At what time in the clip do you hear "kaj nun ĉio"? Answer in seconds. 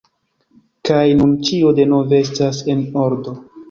0.89-1.77